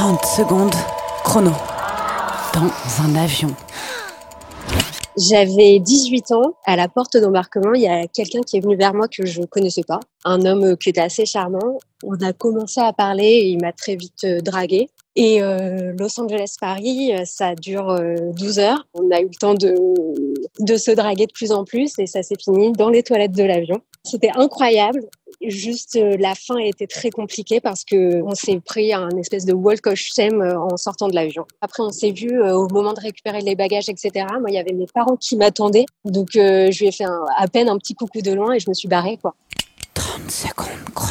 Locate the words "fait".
36.92-37.04